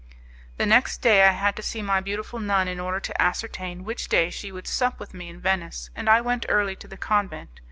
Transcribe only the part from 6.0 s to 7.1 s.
I went early to the